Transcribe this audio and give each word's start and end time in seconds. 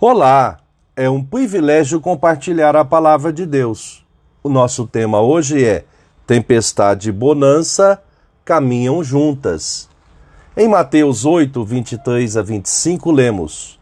Olá, 0.00 0.58
é 0.94 1.10
um 1.10 1.20
privilégio 1.20 2.00
compartilhar 2.00 2.76
a 2.76 2.84
palavra 2.84 3.32
de 3.32 3.44
Deus. 3.44 4.06
O 4.44 4.48
nosso 4.48 4.86
tema 4.86 5.20
hoje 5.20 5.64
é 5.64 5.86
Tempestade 6.24 7.08
e 7.08 7.12
bonança 7.12 8.00
caminham 8.44 9.02
juntas. 9.02 9.88
Em 10.56 10.68
Mateus 10.68 11.24
8, 11.24 11.64
23 11.64 12.36
a 12.36 12.42
25, 12.42 13.10
lemos: 13.10 13.80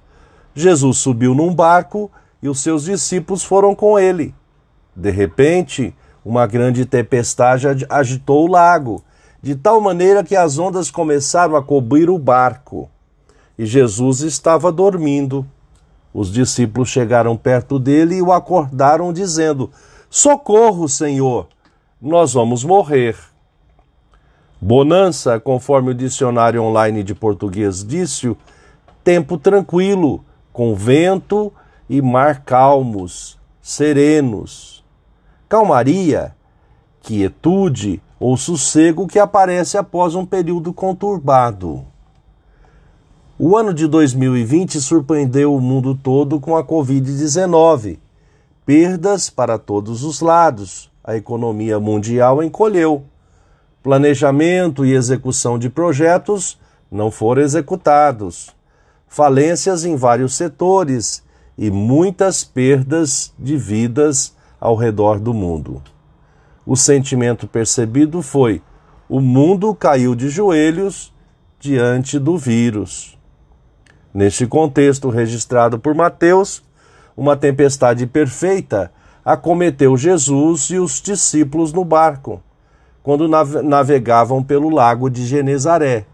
Jesus 0.54 0.96
subiu 0.96 1.34
num 1.34 1.54
barco 1.54 2.10
e 2.42 2.48
os 2.48 2.60
seus 2.60 2.84
discípulos 2.84 3.44
foram 3.44 3.74
com 3.74 3.98
ele. 3.98 4.34
De 4.96 5.10
repente, 5.10 5.94
uma 6.24 6.46
grande 6.46 6.86
tempestade 6.86 7.66
agitou 7.90 8.46
o 8.46 8.50
lago, 8.50 9.04
de 9.42 9.54
tal 9.54 9.82
maneira 9.82 10.24
que 10.24 10.34
as 10.34 10.56
ondas 10.56 10.90
começaram 10.90 11.56
a 11.56 11.62
cobrir 11.62 12.08
o 12.08 12.18
barco. 12.18 12.88
E 13.58 13.66
Jesus 13.66 14.20
estava 14.20 14.72
dormindo. 14.72 15.46
Os 16.18 16.32
discípulos 16.32 16.88
chegaram 16.88 17.36
perto 17.36 17.78
dele 17.78 18.14
e 18.14 18.22
o 18.22 18.32
acordaram, 18.32 19.12
dizendo: 19.12 19.70
Socorro, 20.08 20.88
Senhor, 20.88 21.46
nós 22.00 22.32
vamos 22.32 22.64
morrer. 22.64 23.14
Bonança, 24.58 25.38
conforme 25.38 25.90
o 25.90 25.94
dicionário 25.94 26.62
online 26.62 27.02
de 27.02 27.14
português 27.14 27.84
disse, 27.84 28.34
tempo 29.04 29.36
tranquilo, 29.36 30.24
com 30.54 30.74
vento 30.74 31.52
e 31.86 32.00
mar 32.00 32.44
calmos, 32.44 33.38
serenos. 33.60 34.82
Calmaria, 35.46 36.34
quietude 37.02 38.02
ou 38.18 38.38
sossego 38.38 39.06
que 39.06 39.18
aparece 39.18 39.76
após 39.76 40.14
um 40.14 40.24
período 40.24 40.72
conturbado. 40.72 41.84
O 43.38 43.54
ano 43.54 43.74
de 43.74 43.86
2020 43.86 44.80
surpreendeu 44.80 45.54
o 45.54 45.60
mundo 45.60 45.94
todo 45.94 46.40
com 46.40 46.56
a 46.56 46.64
Covid-19. 46.64 47.98
Perdas 48.64 49.28
para 49.28 49.58
todos 49.58 50.04
os 50.04 50.22
lados. 50.22 50.90
A 51.04 51.16
economia 51.16 51.78
mundial 51.78 52.42
encolheu. 52.42 53.04
Planejamento 53.82 54.86
e 54.86 54.94
execução 54.94 55.58
de 55.58 55.68
projetos 55.68 56.58
não 56.90 57.10
foram 57.10 57.42
executados. 57.42 58.56
Falências 59.06 59.84
em 59.84 59.96
vários 59.96 60.34
setores 60.34 61.22
e 61.58 61.70
muitas 61.70 62.42
perdas 62.42 63.34
de 63.38 63.54
vidas 63.54 64.34
ao 64.58 64.74
redor 64.74 65.20
do 65.20 65.34
mundo. 65.34 65.82
O 66.64 66.74
sentimento 66.74 67.46
percebido 67.46 68.22
foi: 68.22 68.62
o 69.10 69.20
mundo 69.20 69.74
caiu 69.74 70.14
de 70.14 70.30
joelhos 70.30 71.12
diante 71.60 72.18
do 72.18 72.38
vírus. 72.38 73.15
Neste 74.16 74.46
contexto 74.46 75.10
registrado 75.10 75.78
por 75.78 75.94
Mateus, 75.94 76.62
uma 77.14 77.36
tempestade 77.36 78.06
perfeita 78.06 78.90
acometeu 79.22 79.94
Jesus 79.94 80.70
e 80.70 80.78
os 80.78 81.02
discípulos 81.02 81.70
no 81.70 81.84
barco, 81.84 82.42
quando 83.02 83.28
navegavam 83.28 84.42
pelo 84.42 84.70
lago 84.70 85.10
de 85.10 85.26
Genezaré. 85.26 86.06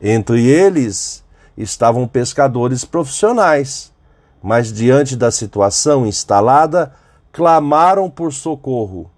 Entre 0.00 0.46
eles 0.46 1.24
estavam 1.56 2.06
pescadores 2.06 2.84
profissionais, 2.84 3.92
mas 4.40 4.72
diante 4.72 5.16
da 5.16 5.32
situação 5.32 6.06
instalada, 6.06 6.94
clamaram 7.32 8.08
por 8.08 8.32
socorro. 8.32 9.10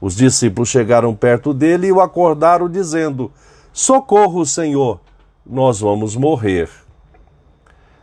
Os 0.00 0.14
discípulos 0.14 0.68
chegaram 0.68 1.16
perto 1.16 1.52
dele 1.52 1.88
e 1.88 1.92
o 1.92 2.00
acordaram, 2.00 2.70
dizendo: 2.70 3.32
Socorro, 3.72 4.46
Senhor, 4.46 5.00
nós 5.44 5.80
vamos 5.80 6.14
morrer. 6.14 6.86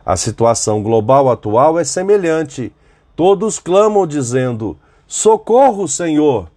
A 0.06 0.16
situação 0.16 0.84
global 0.84 1.28
atual 1.28 1.80
é 1.80 1.82
semelhante. 1.82 2.72
Todos 3.16 3.58
clamam 3.58 4.06
dizendo: 4.06 4.78
Socorro, 5.04 5.88
Senhor! 5.88 6.48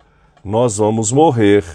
Nós 0.45 0.78
vamos 0.78 1.11
morrer. 1.11 1.66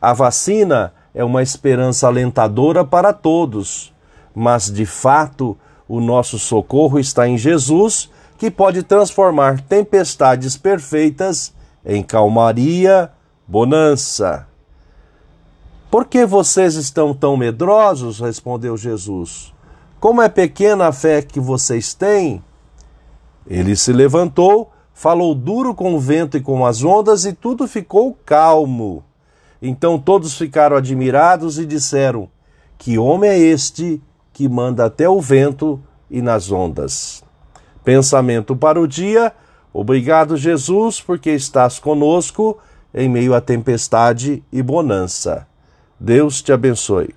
A 0.00 0.12
vacina 0.12 0.92
é 1.14 1.22
uma 1.22 1.42
esperança 1.42 2.08
alentadora 2.08 2.84
para 2.84 3.12
todos, 3.12 3.94
mas 4.34 4.70
de 4.70 4.84
fato 4.84 5.56
o 5.88 6.00
nosso 6.00 6.40
socorro 6.40 6.98
está 6.98 7.28
em 7.28 7.38
Jesus, 7.38 8.10
que 8.36 8.50
pode 8.50 8.82
transformar 8.82 9.60
tempestades 9.60 10.56
perfeitas 10.56 11.54
em 11.86 12.02
calmaria, 12.02 13.10
bonança. 13.46 14.46
Por 15.90 16.04
que 16.04 16.26
vocês 16.26 16.74
estão 16.74 17.14
tão 17.14 17.36
medrosos? 17.36 18.20
respondeu 18.20 18.76
Jesus. 18.76 19.56
Como 20.00 20.22
é 20.22 20.28
pequena 20.28 20.86
a 20.86 20.92
fé 20.92 21.22
que 21.22 21.40
vocês 21.40 21.92
têm? 21.92 22.42
Ele 23.46 23.74
se 23.74 23.92
levantou, 23.92 24.70
falou 24.94 25.34
duro 25.34 25.74
com 25.74 25.94
o 25.94 25.98
vento 25.98 26.36
e 26.36 26.40
com 26.40 26.64
as 26.64 26.84
ondas, 26.84 27.24
e 27.24 27.32
tudo 27.32 27.66
ficou 27.66 28.16
calmo. 28.24 29.02
Então 29.60 29.98
todos 29.98 30.38
ficaram 30.38 30.76
admirados 30.76 31.58
e 31.58 31.66
disseram: 31.66 32.28
Que 32.76 32.96
homem 32.96 33.30
é 33.30 33.38
este 33.38 34.00
que 34.32 34.48
manda 34.48 34.84
até 34.84 35.08
o 35.08 35.20
vento 35.20 35.80
e 36.08 36.22
nas 36.22 36.52
ondas? 36.52 37.24
Pensamento 37.82 38.54
para 38.54 38.80
o 38.80 38.86
dia. 38.86 39.32
Obrigado, 39.72 40.36
Jesus, 40.36 41.00
porque 41.00 41.30
estás 41.30 41.80
conosco 41.80 42.58
em 42.94 43.08
meio 43.08 43.34
à 43.34 43.40
tempestade 43.40 44.44
e 44.52 44.62
bonança. 44.62 45.46
Deus 45.98 46.40
te 46.40 46.52
abençoe. 46.52 47.12